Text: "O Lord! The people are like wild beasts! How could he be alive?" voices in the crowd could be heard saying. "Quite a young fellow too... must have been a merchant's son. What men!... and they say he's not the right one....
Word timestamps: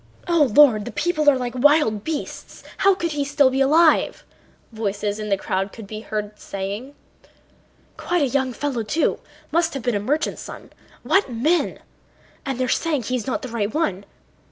"O 0.27 0.51
Lord! 0.55 0.85
The 0.85 0.91
people 0.91 1.29
are 1.29 1.37
like 1.37 1.53
wild 1.53 2.03
beasts! 2.03 2.63
How 2.77 2.95
could 2.95 3.11
he 3.11 3.23
be 3.51 3.61
alive?" 3.61 4.23
voices 4.71 5.19
in 5.19 5.29
the 5.29 5.37
crowd 5.37 5.71
could 5.71 5.85
be 5.85 5.99
heard 5.99 6.39
saying. 6.39 6.95
"Quite 7.97 8.23
a 8.23 8.27
young 8.27 8.51
fellow 8.51 8.81
too... 8.81 9.19
must 9.51 9.75
have 9.75 9.83
been 9.83 9.93
a 9.93 9.99
merchant's 9.99 10.41
son. 10.41 10.71
What 11.03 11.31
men!... 11.31 11.81
and 12.47 12.57
they 12.57 12.65
say 12.65 12.99
he's 12.99 13.27
not 13.27 13.43
the 13.43 13.49
right 13.49 13.71
one.... 13.71 14.05